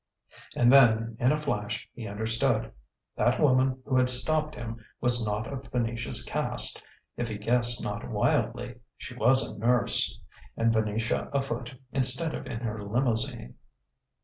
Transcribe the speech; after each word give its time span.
And 0.55 0.73
then 0.73 1.15
in 1.19 1.31
a 1.31 1.39
flash 1.39 1.87
he 1.93 2.07
understood. 2.07 2.71
That 3.15 3.39
woman 3.39 3.83
who 3.85 3.97
had 3.97 4.09
stopped 4.09 4.55
him 4.55 4.83
was 4.99 5.23
not 5.23 5.45
of 5.45 5.67
Venetia's 5.67 6.23
caste; 6.25 6.81
if 7.17 7.27
he 7.27 7.37
guessed 7.37 7.83
not 7.83 8.09
wildly, 8.09 8.79
she 8.97 9.13
was 9.13 9.47
a 9.47 9.55
nurse. 9.59 10.19
And 10.57 10.73
Venetia 10.73 11.29
afoot 11.33 11.75
instead 11.91 12.33
of 12.33 12.47
in 12.47 12.61
her 12.61 12.83
limousine.... 12.83 13.57